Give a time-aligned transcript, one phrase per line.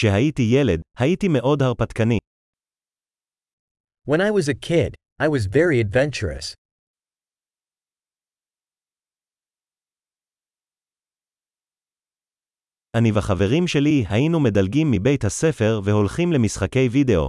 [0.00, 2.18] כשהייתי ילד, הייתי מאוד הרפתקני.
[4.08, 6.54] When I was a kid, I was very adventurous.
[12.96, 17.28] אני וחברים שלי היינו מדלגים מבית הספר והולכים למשחקי וידאו.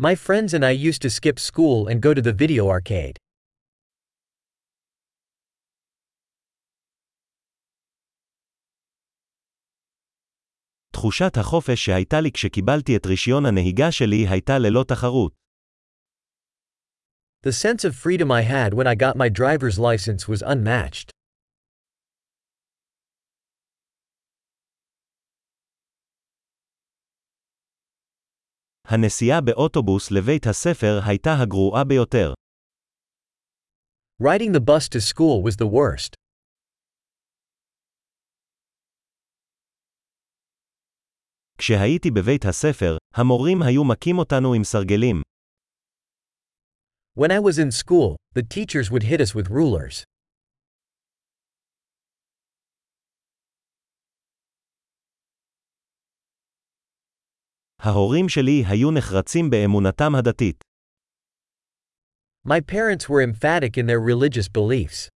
[0.00, 3.21] My friends and I used to skip school and go to the video arcade.
[11.01, 15.33] תחושת החופש שהייתה לי כשקיבלתי את רישיון הנהיגה שלי הייתה ללא תחרות.
[17.47, 21.11] The sense of freedom I had when I got my driver's license was unmatched.
[28.87, 32.33] הנסיעה באוטובוס לבית הספר הייתה הגרועה ביותר.
[34.23, 36.20] Riding the bus to school was the worst.
[41.61, 45.21] כשהייתי בבית הספר, המורים היו מכים אותנו עם סרגלים.
[47.19, 50.03] When I was in school, the teachers would hit us with rulers.
[57.79, 60.63] ההורים שלי היו נחרצים באמונתם הדתית.
[62.47, 65.09] My parents were emphatic in their religious beliefs.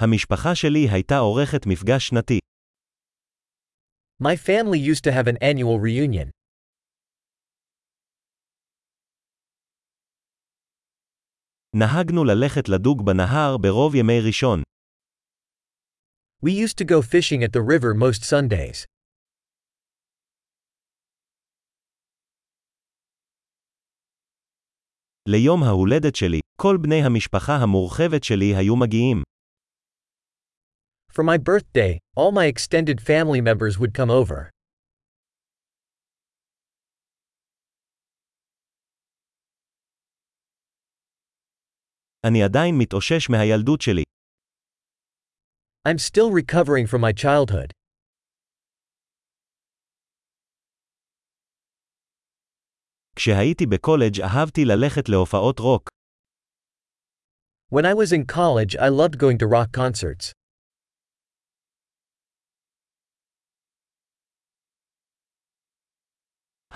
[0.00, 2.38] המשפחה שלי הייתה עורכת מפגש שנתי.
[4.22, 6.30] My family used to have an annual reunion.
[11.74, 14.62] נהגנו ללכת לדוג בנהר ברוב ימי ראשון.
[16.44, 18.86] We used to go fishing at the river most Sundays.
[25.28, 29.22] ליום ההולדת שלי, כל בני המשפחה המורחבת שלי היו מגיעים.
[31.11, 34.49] For my birthday, all my extended family members would come over.
[42.25, 44.03] אני עדיין מתאושש מהילדות שלי.
[45.87, 47.71] I'm still recovering from my childhood.
[53.15, 55.89] כשהייתי בקולג' אהבתי ללכת להופעות רוק.
[57.71, 60.36] When I was in college, I loved going to rock concerts.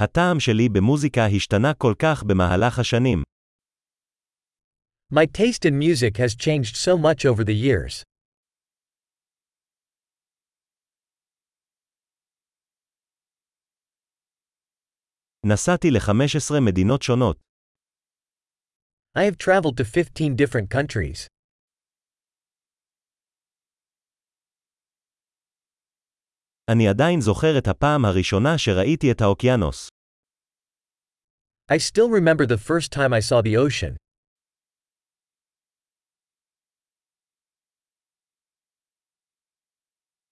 [0.01, 3.23] הטעם שלי במוזיקה השתנה כל כך במהלך השנים.
[5.13, 8.03] My taste in music has changed so much over the years.
[15.45, 17.37] נסעתי ל-15 מדינות שונות.
[19.17, 21.30] I have traveled to 15 different countries.
[26.72, 29.88] אני עדיין זוכר את הפעם הראשונה שראיתי את האוקיינוס.
[31.72, 33.96] I still remember the first time I saw the ocean.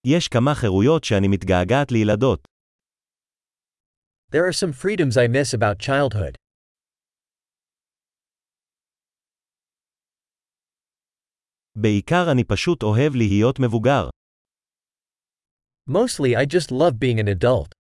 [0.07, 2.49] יש כמה חירויות שאני מתגעגעת לילדות.
[4.33, 6.35] There are some freedoms I miss about childhood.
[11.77, 14.20] בעיקר אני פשוט אוהב להיות מבוגר.
[15.91, 17.75] Mostly, I just love being an adult.